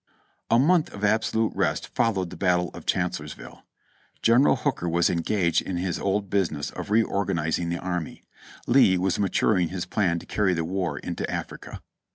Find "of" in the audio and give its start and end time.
0.95-1.03, 2.73-2.87, 6.71-6.89